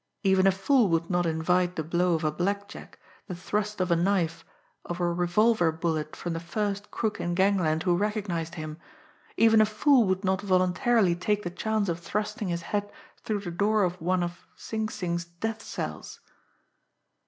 [0.23, 3.95] Even a fool would not invite the blow of a blackjack, the thrust of a
[3.95, 4.43] knife,
[4.85, 8.79] or a revolver bullet from the first crook in gangland who recognised him;
[9.37, 12.91] even a fool would not voluntarily take the chance of thrusting his head
[13.23, 16.19] through the door of one of Sing Sing's death cells!